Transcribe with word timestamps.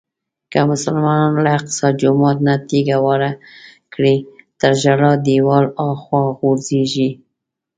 که 0.51 0.59
مسلمانان 0.71 1.33
له 1.43 1.49
اقصی 1.57 1.87
جومات 2.01 2.37
نه 2.47 2.53
تیږه 2.69 2.97
واره 3.05 3.31
کړي 3.93 4.15
تر 4.59 4.71
ژړا 4.81 5.11
دیوال 5.27 5.65
هاخوا 5.79 6.21
غورځېږي. 6.39 7.09